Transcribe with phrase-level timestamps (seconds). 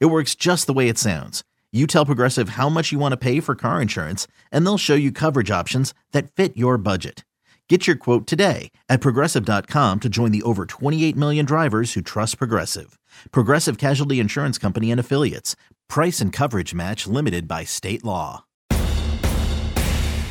[0.00, 1.42] It works just the way it sounds.
[1.72, 4.94] You tell Progressive how much you want to pay for car insurance, and they'll show
[4.94, 7.24] you coverage options that fit your budget.
[7.68, 12.36] Get your quote today at progressive.com to join the over 28 million drivers who trust
[12.36, 12.98] Progressive.
[13.30, 15.56] Progressive Casualty Insurance Company and Affiliates.
[15.88, 18.44] Price and coverage match limited by state law.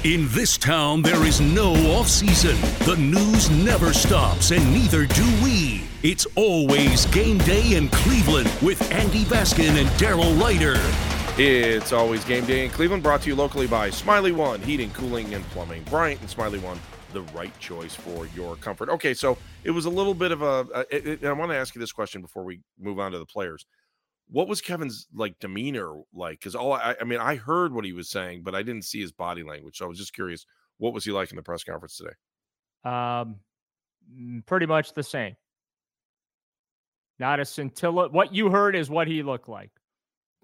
[0.04, 2.60] In this town, there is no off season.
[2.86, 5.84] The news never stops, and neither do we.
[6.04, 10.74] It's always game day in Cleveland with Andy Baskin and Daryl Ruiter.
[11.40, 15.32] It's always game day in Cleveland, brought to you locally by Smylie One Heating, Cooling,
[15.36, 15.84] and Plumbing.
[15.84, 16.80] Bryant and Smylie One,
[17.14, 18.90] the right choice for your comfort.
[18.90, 20.66] Okay, so it was a little bit of a.
[20.74, 23.20] a it, it, I want to ask you this question before we move on to
[23.20, 23.68] the players.
[24.28, 26.40] What was Kevin's like demeanor like?
[26.40, 29.02] Because all I, I mean, I heard what he was saying, but I didn't see
[29.02, 29.78] his body language.
[29.78, 30.48] So I was just curious,
[30.80, 32.16] what was he like in the press conference today?
[32.86, 33.36] Um,
[34.48, 35.36] pretty much the same.
[37.22, 38.10] Not a scintilla.
[38.10, 39.70] What you heard is what he looked like.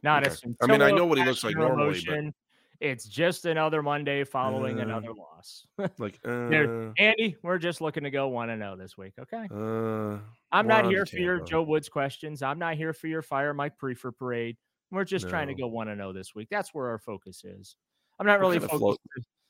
[0.03, 0.31] Not Okay.
[0.31, 0.57] a scintilla.
[0.61, 2.33] I mean, I know what he looks like normally, but-
[2.79, 5.65] It's just another Monday following Uh, another loss.
[5.97, 9.13] Like, uh, Andy, we're just looking to go one and zero this week.
[9.19, 9.47] Okay.
[9.51, 10.19] uh,
[10.51, 12.43] I'm not here for your Joe Woods questions.
[12.43, 14.55] I'm not here for your fire Mike Priefer parade.
[14.91, 16.49] We're just trying to go one and zero this week.
[16.51, 17.75] That's where our focus is.
[18.19, 18.77] I'm not What really focused.
[18.77, 18.99] float-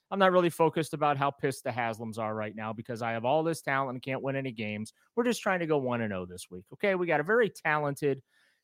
[0.10, 3.26] I'm not really focused about how pissed the Haslams are right now because I have
[3.26, 4.94] all this talent and can't win any games.
[5.16, 6.64] We're just trying to go one and zero this week.
[6.74, 8.22] Okay, we got a very talented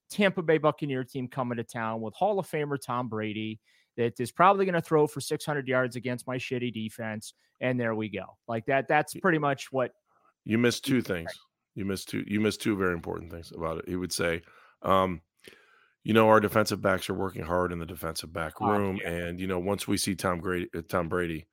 [0.10, 3.60] Tampa Bay Buccaneer team coming to town with Hall of Famer Tom Brady
[3.98, 7.96] that is probably going to throw for 600 yards against my shitty defense, and there
[7.96, 8.26] we go.
[8.48, 8.88] Like that.
[8.88, 9.92] That's pretty much what
[10.46, 11.32] You missed two things.
[11.76, 12.24] You missed two.
[12.28, 13.86] You missed two very important things about it.
[13.88, 14.42] He would say,
[14.82, 15.22] um,
[16.04, 19.40] you know, our defensive backs are working hard in the defensive back Oh, room, and
[19.40, 21.48] you know, once we see Tom Grady, uh, Tom Brady,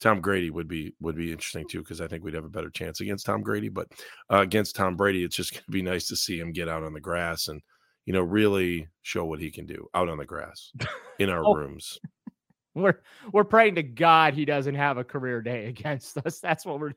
[0.00, 2.70] Tom Grady would be would be interesting too because I think we'd have a better
[2.70, 3.68] chance against Tom Grady.
[3.68, 3.88] But
[4.30, 6.82] uh, against Tom Brady, it's just going to be nice to see him get out
[6.82, 7.60] on the grass and
[8.04, 10.72] you know really show what he can do out on the grass
[11.18, 11.54] in our Oh.
[11.54, 11.98] rooms.
[12.74, 13.00] we're
[13.32, 16.40] we're praying to God he doesn't have a career day against us.
[16.40, 16.92] That's what we're.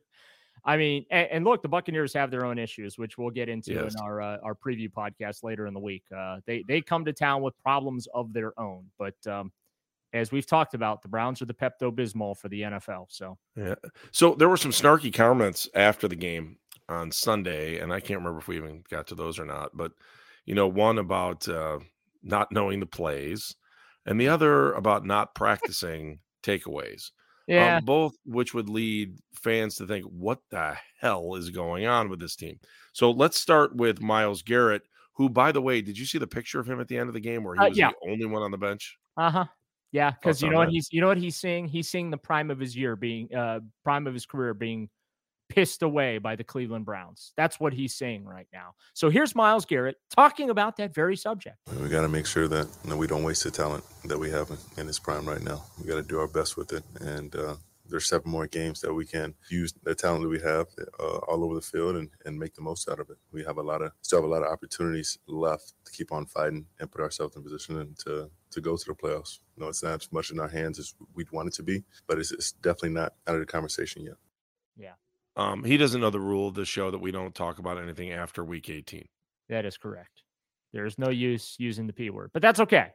[0.66, 3.74] I mean, and, and look, the Buccaneers have their own issues, which we'll get into
[3.74, 3.94] Yes.
[3.94, 6.04] in our uh, our preview podcast later in the week.
[6.16, 9.52] Uh, they they come to town with problems of their own, but um,
[10.14, 13.06] as we've talked about, the Browns are the Pepto Bismol for the NFL.
[13.10, 13.76] So Yeah.
[14.12, 16.58] So there were some snarky comments after the game
[16.90, 19.76] on Sunday, and I can't remember if we even got to those or not.
[19.76, 19.92] But
[20.46, 21.80] you know, one about uh,
[22.24, 23.56] not knowing the plays,
[24.06, 27.12] and the other about not practicing takeaways.
[27.48, 32.10] Yeah, Um, both which would lead fans to think, "What the hell is going on
[32.10, 32.60] with this team?"
[32.94, 36.60] So let's start with Myles Garrett, who, by the way, did you see the picture
[36.60, 37.92] of him at the end of the game where he Uh, was yeah.
[38.02, 38.98] the only one on the bench?
[39.18, 39.46] uh huh.
[39.94, 41.68] Yeah, because you know what he's you know what he's seeing.
[41.68, 44.90] He's seeing the prime of his year being uh prime of his career being
[45.50, 47.34] pissed away by the Cleveland Browns.
[47.38, 48.76] That's what he's saying right now.
[48.94, 51.58] So here's Myles Garrett talking about that very subject.
[51.82, 54.30] We got to make sure that you know, we don't waste the talent that we
[54.32, 55.64] have in, in its prime right now.
[55.80, 57.56] We got to do our best with it, and uh,
[57.90, 60.68] there's seven more games that we can use the talent that we have
[61.00, 63.18] uh, all over the field and, and make the most out of it.
[63.32, 66.26] We have a lot of still have a lot of opportunities left to keep on
[66.26, 69.40] fighting and put ourselves in position and to to go to the playoffs.
[69.58, 72.18] No, it's not as much in our hands as we'd want it to be, but
[72.18, 74.16] it's, it's definitely not out of the conversation yet.
[75.38, 78.12] Um, he doesn't know the rule of the show that we don't talk about anything
[78.12, 79.08] after week 18.
[79.50, 80.24] That is correct.
[80.74, 82.92] There's no use using the P word, but that's okay.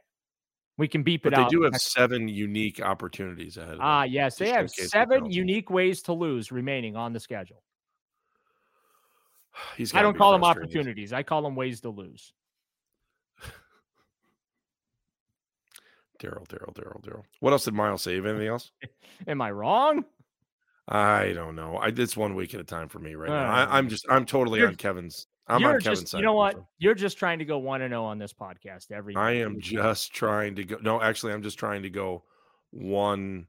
[0.77, 1.49] We can beep But it they out.
[1.49, 3.85] They do have seven unique opportunities ahead of them.
[3.85, 7.63] Ah, yes, they have seven unique ways to lose remaining on the schedule.
[9.77, 11.13] He's I don't call them opportunities.
[11.13, 12.33] I call them ways to lose.
[16.19, 17.23] Daryl, Daryl, Daryl, Daryl.
[17.39, 18.17] What else did Myles say?
[18.17, 18.71] Anything else?
[19.27, 20.03] Am I wrong?
[20.87, 21.77] I don't know.
[21.77, 23.35] I it's one week at a time for me right now.
[23.35, 25.27] Uh, I, I'm just I'm totally you're- on Kevin's.
[25.47, 26.19] I'm on Kevin's just, side.
[26.19, 26.55] you know what?
[26.77, 29.15] You're just trying to go one and zero on this podcast every.
[29.15, 30.77] I am just trying to go.
[30.81, 32.23] No, actually, I'm just trying to go
[32.71, 33.47] one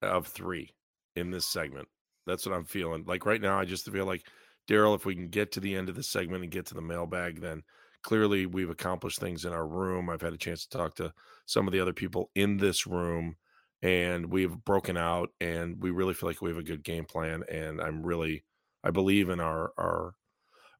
[0.00, 0.74] of three
[1.14, 1.88] in this segment.
[2.26, 3.04] That's what I'm feeling.
[3.06, 4.22] Like right now, I just feel like
[4.68, 4.96] Daryl.
[4.96, 7.42] If we can get to the end of the segment and get to the mailbag,
[7.42, 7.62] then
[8.02, 10.08] clearly we've accomplished things in our room.
[10.08, 11.12] I've had a chance to talk to
[11.44, 13.36] some of the other people in this room,
[13.82, 17.42] and we've broken out, and we really feel like we have a good game plan.
[17.50, 18.44] And I'm really,
[18.84, 20.14] I believe in our our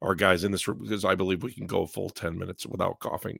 [0.01, 2.65] our guys in this room because I believe we can go a full 10 minutes
[2.67, 3.39] without coughing.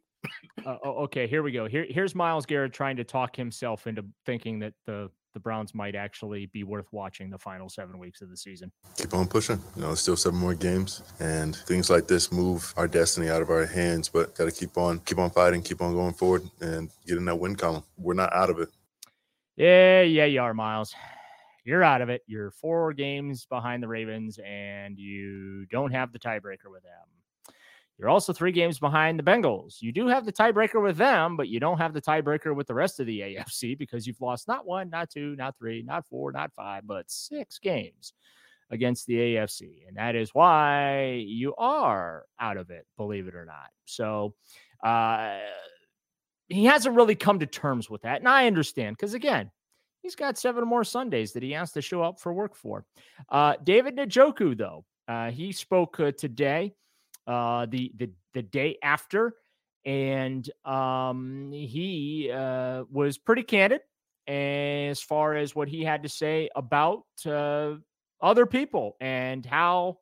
[0.66, 1.68] Uh, okay, here we go.
[1.68, 5.94] Here, here's Myles Garrett trying to talk himself into thinking that the the Browns might
[5.94, 8.72] actually be worth watching the final seven weeks of the season.
[8.98, 9.62] Keep on pushing.
[9.76, 13.44] You know, there's still seven more games, and things like this move our destiny out
[13.44, 14.10] of our hands.
[14.10, 17.26] But got to keep on, keep on fighting, keep on going forward, and get in
[17.26, 17.84] that win column.
[17.98, 18.70] We're not out of it.
[19.58, 20.94] Yeah, yeah, you are, Myles.
[21.66, 22.22] You're out of it.
[22.28, 27.56] You're four games behind the Ravens, and you don't have the tiebreaker with them.
[27.98, 29.82] You're also three games behind the Bengals.
[29.82, 32.76] You do have the tiebreaker with them, but you don't have the tiebreaker with the
[32.76, 36.32] rest of the AFC because you've lost not one, not two, not three, not four,
[36.32, 38.14] not five, but six games
[38.70, 39.88] against the AFC.
[39.88, 43.72] And that is why you are out of it, believe it or not.
[43.86, 44.36] So
[44.86, 45.40] uh,
[46.50, 48.20] he hasn't really come to terms with that.
[48.20, 49.52] And I understand because, again,
[50.02, 52.86] he's got seven more Sundays that he has to show up for work for.
[53.30, 56.74] Uh, David Njoku, though, uh, he spoke uh, today
[57.28, 59.34] uh, the the the day after,
[59.86, 63.82] and um, he uh, was pretty candid
[64.28, 67.76] as far as what he had to say about uh,
[68.22, 69.98] other people and how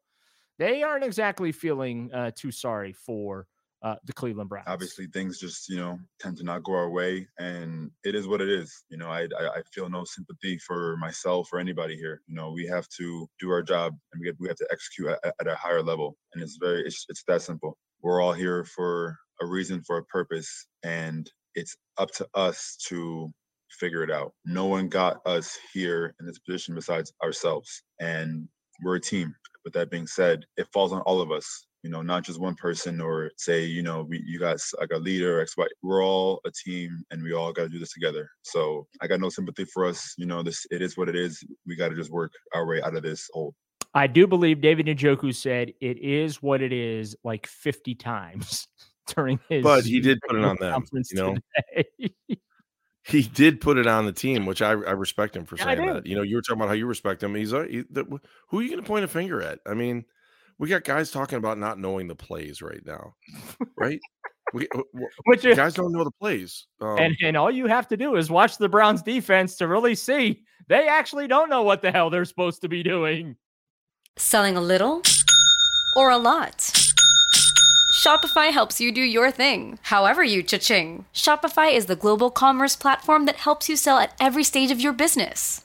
[0.57, 3.45] they aren't exactly feeling too sorry for
[3.81, 4.65] uh, the Cleveland Browns.
[4.67, 8.41] Obviously, things just you know tend to not go our way, and it is what
[8.41, 8.83] it is.
[8.89, 12.21] You know, I I, feel no sympathy for myself or anybody here.
[12.27, 15.09] You know, we have to do our job, and we have, we have to execute
[15.09, 17.77] at, at a higher level, and it's very it's it's that simple.
[18.01, 23.31] We're all here for a reason, for a purpose, and it's up to us to
[23.69, 24.33] figure it out.
[24.45, 28.47] No one got us here in this position besides ourselves, and
[28.83, 29.35] we're a team.
[29.63, 32.55] With that being said, it falls on all of us you know, not just one
[32.55, 35.67] person or say, you know, we, you guys like a leader, X, Y.
[35.83, 38.27] We're all a team and we all got to do this together.
[38.41, 40.15] So I got no sympathy for us.
[40.17, 41.43] You know, this, it is what it is.
[41.67, 43.53] We got to just work our way out of this hole.
[43.93, 48.67] I do believe David Njoku said it is what it is like 50 times
[49.15, 49.61] during his.
[49.61, 51.37] But he did put it on them, you know.
[53.03, 55.85] he did put it on the team, which I, I respect him for yeah, saying
[55.85, 56.07] that.
[56.07, 57.35] You know, you were talking about how you respect him.
[57.35, 59.59] He's a, he, who are you going to point a finger at?
[59.67, 60.05] I mean,
[60.57, 63.15] we got guys talking about not knowing the plays right now,
[63.77, 63.99] right?
[64.53, 64.81] we, uh,
[65.25, 68.29] Which guys don't know the plays, um, and and all you have to do is
[68.29, 72.25] watch the Browns defense to really see they actually don't know what the hell they're
[72.25, 73.35] supposed to be doing.
[74.17, 75.01] Selling a little
[75.97, 76.71] or a lot.
[78.05, 81.05] Shopify helps you do your thing, however you cha-ching.
[81.13, 84.93] Shopify is the global commerce platform that helps you sell at every stage of your
[84.93, 85.64] business.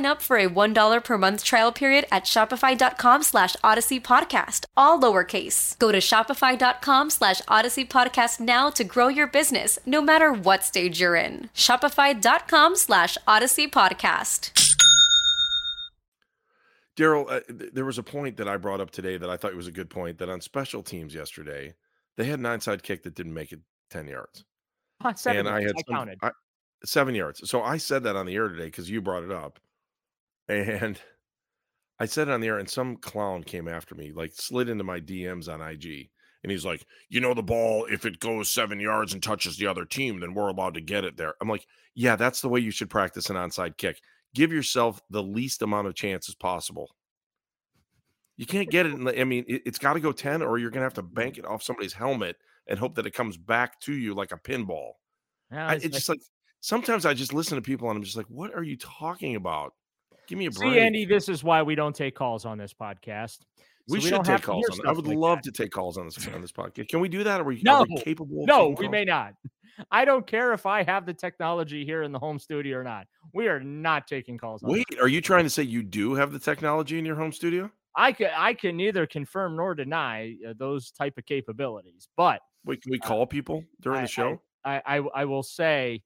[0.00, 5.78] up for a $1 per month trial period at shopify.com slash odyssey podcast, all lowercase.
[5.78, 11.00] Go to shopify.com slash odyssey podcast now to grow your business, no matter what stage
[11.00, 11.50] you're in.
[11.54, 14.50] Shopify.com slash odyssey podcast.
[16.96, 19.54] Daryl, uh, th- there was a point that I brought up today that I thought
[19.54, 21.74] was a good point that on special teams yesterday,
[22.16, 24.44] they had an onside kick that didn't make it 10 yards.
[25.16, 25.64] Seven and yards.
[25.64, 26.18] I had some, I counted.
[26.22, 26.30] I,
[26.84, 27.48] seven yards.
[27.48, 29.58] So I said that on the air today because you brought it up.
[30.60, 30.98] And
[31.98, 34.84] I said it on the air, and some clown came after me, like slid into
[34.84, 36.10] my DMs on IG.
[36.42, 39.68] And he's like, you know, the ball, if it goes seven yards and touches the
[39.68, 41.34] other team, then we're allowed to get it there.
[41.40, 44.00] I'm like, yeah, that's the way you should practice an onside kick.
[44.34, 46.96] Give yourself the least amount of chances possible.
[48.36, 48.98] You can't get it.
[48.98, 51.02] The, I mean, it, has got to go 10, or you're going to have to
[51.02, 51.40] bank mm.
[51.40, 54.92] it off somebody's helmet and hope that it comes back to you like a pinball.
[55.52, 56.22] Yeah, I, it's like, just like
[56.60, 59.74] sometimes I just listen to people and I'm just like, what are you talking about?
[60.32, 60.72] Give me a break.
[60.72, 63.40] See, Andy, this is why we don't take calls on this podcast.
[63.40, 63.44] So
[63.88, 64.86] we, we should take calls on.
[64.86, 65.52] I would like love that.
[65.52, 66.88] to take calls on this on this podcast.
[66.88, 67.42] Can we do that?
[67.42, 68.46] Are we, no, are we capable?
[68.46, 69.34] no, we may not.
[69.90, 73.08] I don't care if I have the technology here in the home studio or not.
[73.34, 74.62] We are not taking calls.
[74.62, 77.70] Wait, are you trying to say you do have the technology in your home studio?
[77.94, 82.08] I can I can neither confirm nor deny uh, those type of capabilities.
[82.16, 84.40] But wait, can we uh, call people during I, the show?
[84.64, 86.02] I, I I will say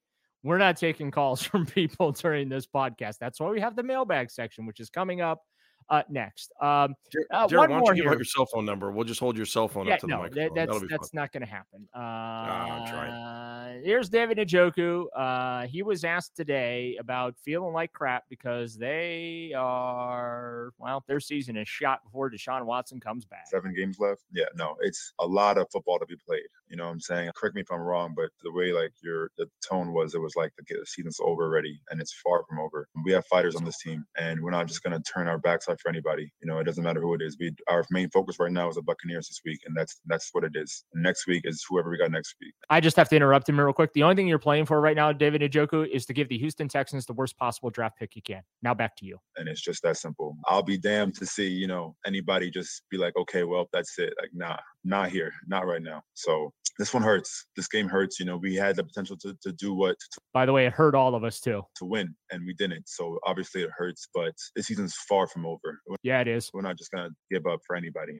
[0.46, 3.18] we're not taking calls from people during this podcast.
[3.18, 5.42] That's why we have the mailbag section, which is coming up
[5.88, 6.52] uh, next.
[6.60, 6.94] Um,
[7.30, 8.12] uh, Jared, one why more don't you give here.
[8.12, 8.90] out your cell phone number?
[8.90, 10.54] We'll just hold your cell phone yeah, up to the no, microphone.
[10.54, 11.20] that, that's that's fun.
[11.20, 11.88] not going to happen.
[11.94, 13.84] Uh, I'm trying.
[13.84, 15.06] Here's David Njoku.
[15.14, 21.56] Uh, he was asked today about feeling like crap because they are well, their season
[21.56, 23.46] is shot before Deshaun Watson comes back.
[23.48, 24.22] seven games left.
[24.32, 26.46] Yeah, no, it's a lot of football to be played.
[26.68, 27.30] You know what I'm saying?
[27.36, 30.34] Correct me if I'm wrong, but the way like your the tone was, it was
[30.36, 32.88] like the season's over already, and it's far from over.
[33.04, 35.80] We have fighters on this team, and we're not just gonna turn our backs up
[35.80, 36.32] for anybody.
[36.40, 37.36] You know, it doesn't matter who it is.
[37.38, 40.44] We our main focus right now is the Buccaneers this week, and that's that's what
[40.44, 40.84] it is.
[40.94, 42.54] next week is whoever we got next week.
[42.70, 43.92] I just have to interrupt him real quick.
[43.92, 46.68] The only thing you're playing for right now, David Njoku, is to give the Houston
[46.68, 48.42] Texans the worst possible draft pick you can.
[48.62, 49.18] Now back to you.
[49.36, 50.36] and it's just that simple.
[50.48, 54.12] I'll be damned to see, you know, anybody just be like, okay, well, that's it.
[54.20, 54.56] Like, nah,
[54.86, 56.02] not here, not right now.
[56.14, 57.46] So this one hurts.
[57.56, 58.20] This game hurts.
[58.20, 60.72] You know, we had the potential to, to do what to, By the way, it
[60.72, 61.62] hurt all of us too.
[61.76, 62.88] to win, and we didn't.
[62.88, 65.80] So obviously it hurts, but this season's far from over.
[66.02, 66.50] Yeah, it is.
[66.54, 68.18] We're not just gonna give up for anybody.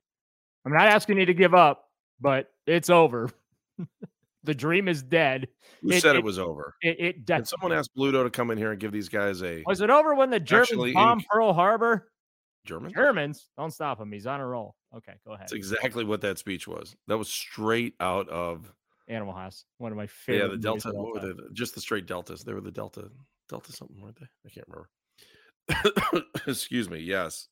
[0.66, 1.84] I'm not asking you to give up,
[2.20, 3.30] but it's over.
[4.44, 5.48] the dream is dead.
[5.82, 6.74] Who It- said it, it- was over?
[6.82, 9.62] It, it Can someone ask Bluto to come in here and give these guys a
[9.66, 12.08] Was it over when the Germans Actually, in- bombed Pearl Harbor?
[12.66, 12.92] German?
[12.92, 14.12] Germans, don't stop him.
[14.12, 14.76] He's on a roll.
[14.94, 15.44] Okay, go ahead.
[15.44, 16.94] That's exactly what that speech was.
[17.06, 18.72] That was straight out of
[19.08, 20.44] Animal House, one of my favorite.
[20.44, 20.90] yeah, the Delta.
[20.92, 21.32] Were they?
[21.52, 22.42] Just the straight deltas.
[22.42, 23.08] They were the Delta,
[23.48, 24.26] Delta something, weren't they?
[24.44, 24.88] I can't remember.
[26.46, 26.98] Excuse me.
[26.98, 27.48] Yes.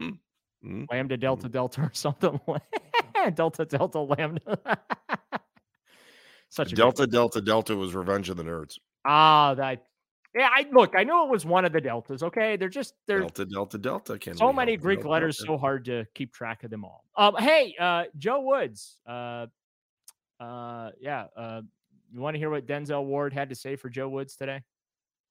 [0.00, 0.18] Mhm.
[0.90, 2.40] Lambda Delta Delta or something.
[3.34, 4.58] Delta Delta Lambda.
[6.48, 8.78] Such a Delta, Delta, Delta was Revenge of the Nerds.
[9.04, 9.84] Ah, that.
[10.36, 10.92] Yeah, I look.
[10.94, 12.22] I knew it was one of the deltas.
[12.22, 14.18] Okay, they're just they're Delta, Delta, Delta.
[14.18, 14.82] Can so many help?
[14.82, 15.52] Greek Delta, letters, Delta.
[15.52, 17.04] so hard to keep track of them all.
[17.16, 18.98] Um, hey, uh, Joe Woods.
[19.06, 19.46] Uh,
[20.38, 21.26] uh, yeah.
[21.34, 21.62] Uh,
[22.12, 24.62] you want to hear what Denzel Ward had to say for Joe Woods today?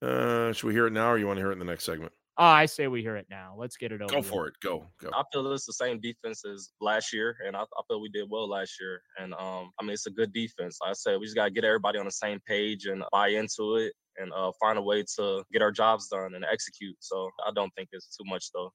[0.02, 1.84] Uh, should we hear it now, or you want to hear it in the next
[1.84, 2.12] segment?
[2.38, 3.54] Oh, I say we hear it now.
[3.56, 4.10] Let's get it over.
[4.10, 4.26] Go with.
[4.26, 4.54] for it.
[4.60, 5.08] Go, go.
[5.14, 8.28] I feel it's the same defense as last year, and I, I feel we did
[8.28, 9.00] well last year.
[9.18, 10.78] And um, I mean, it's a good defense.
[10.82, 13.76] Like I said we just gotta get everybody on the same page and buy into
[13.76, 16.96] it, and uh, find a way to get our jobs done and execute.
[17.00, 18.72] So I don't think it's too much though.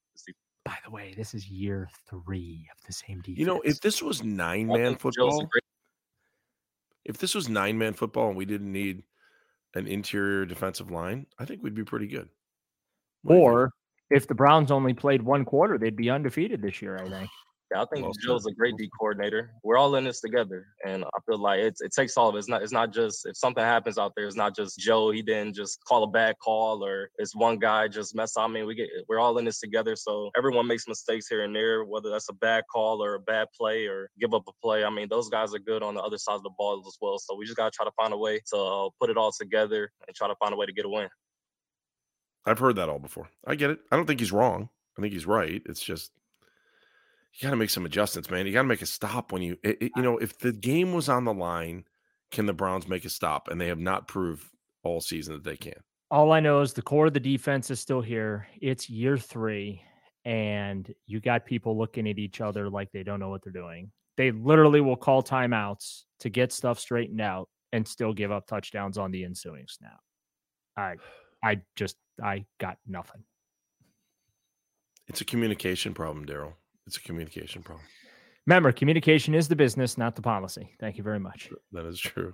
[0.65, 3.39] By the way, this is year three of the same defense.
[3.39, 5.63] You know, if this was nine man think Joe's a football, great-
[7.05, 9.03] if this was nine man football and we didn't need
[9.73, 12.29] an interior defensive line, I think we'd be pretty good.
[13.23, 13.51] What do you think?
[13.53, 13.71] or
[14.11, 16.97] if the Browns only played one quarter, they'd be undefeated this year.
[16.97, 17.29] I think.
[17.71, 18.19] Yeah, I think.
[18.19, 19.51] Joe's a great D coordinator.
[19.63, 22.39] We're all in this together, and I feel like it's, it takes all of it.
[22.39, 25.11] It's not it's not just if something happens out there, it's not just Joe.
[25.11, 28.35] He didn't just call a bad call, or it's one guy just mess.
[28.35, 28.49] up.
[28.49, 29.95] I mean, we get we're all in this together.
[29.95, 33.47] So everyone makes mistakes here and there, whether that's a bad call or a bad
[33.57, 34.83] play or give up a play.
[34.83, 37.19] I mean, those guys are good on the other side of the ball as well.
[37.19, 39.91] So we just gotta try to find a way to uh, put it all together
[40.07, 41.07] and try to find a way to get a win.
[42.45, 43.29] I've heard that all before.
[43.45, 43.79] I get it.
[43.91, 44.67] I don't think he's wrong.
[44.97, 45.61] I think he's right.
[45.65, 46.11] It's just
[47.33, 48.45] you got to make some adjustments, man.
[48.45, 50.93] You got to make a stop when you, it, it- you know, if the game
[50.93, 51.85] was on the line,
[52.31, 53.47] can the Browns make a stop?
[53.47, 54.45] And they have not proved
[54.83, 55.75] all season that they can.
[56.09, 58.47] All I know is the core of the defense is still here.
[58.61, 59.81] It's year three,
[60.25, 63.91] and you got people looking at each other like they don't know what they're doing.
[64.17, 68.97] They literally will call timeouts to get stuff straightened out and still give up touchdowns
[68.97, 69.99] on the ensuing snap.
[70.75, 70.95] I,
[71.41, 73.23] I just, I got nothing.
[75.07, 76.53] It's a communication problem, Daryl.
[76.87, 77.85] It's a communication problem.
[78.47, 80.71] Remember, communication is the business, not the policy.
[80.79, 81.49] Thank you very much.
[81.71, 82.33] That is true.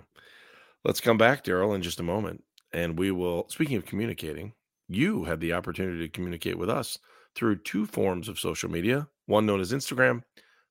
[0.84, 2.42] Let's come back, Daryl, in just a moment.
[2.72, 4.52] And we will, speaking of communicating,
[4.88, 6.98] you had the opportunity to communicate with us
[7.34, 10.22] through two forms of social media one known as Instagram,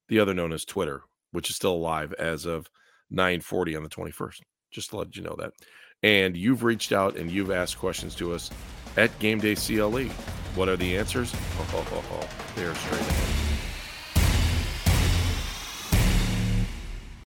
[0.09, 2.67] the other known as Twitter, which is still alive as of
[3.11, 4.41] 940 on the 21st.
[4.71, 5.53] Just to let you know that.
[6.01, 8.49] And you've reached out and you've asked questions to us
[8.97, 10.05] at Game Day CLE.
[10.55, 11.33] What are the answers?
[11.59, 12.29] Oh, oh, oh, oh.
[12.55, 13.46] They are straight ahead.